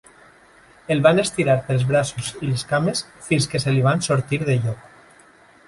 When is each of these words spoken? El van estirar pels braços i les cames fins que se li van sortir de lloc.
El 0.95 1.03
van 1.07 1.23
estirar 1.23 1.57
pels 1.67 1.85
braços 1.91 2.31
i 2.47 2.51
les 2.53 2.65
cames 2.73 3.05
fins 3.29 3.49
que 3.55 3.63
se 3.67 3.77
li 3.77 3.87
van 3.91 4.05
sortir 4.09 4.41
de 4.51 4.59
lloc. 4.65 4.93